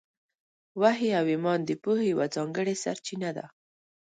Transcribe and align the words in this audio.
وحي 0.81 1.09
او 1.19 1.25
ایمان 1.33 1.59
د 1.65 1.69
پوهې 1.83 2.05
یوه 2.13 2.25
ځانګړې 2.35 2.75
سرچینه 2.83 3.29
ده. 3.37 3.45